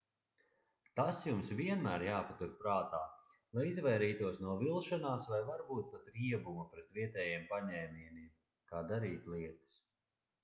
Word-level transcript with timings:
tas 0.99 1.17
jums 1.25 1.49
vienmēr 1.57 2.05
jāpatur 2.05 2.53
prātā 2.63 3.01
lai 3.57 3.65
izvairītos 3.71 4.39
no 4.45 4.55
vilšanās 4.61 5.27
vai 5.33 5.41
varbūt 5.49 5.91
pat 5.91 6.07
riebuma 6.15 6.65
pret 6.71 6.89
vietējiem 6.99 7.45
paņēmieniem 7.53 8.33
kā 8.73 8.81
darīt 8.93 9.29
lietas 9.35 9.77